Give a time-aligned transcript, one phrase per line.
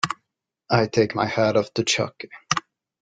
[0.67, 2.23] I take my hat off to Chuck.